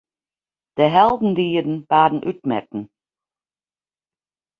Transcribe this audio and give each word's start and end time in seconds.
De 0.73 0.81
heldendieden 0.89 1.83
waarden 1.87 2.27
útmetten. 2.27 2.91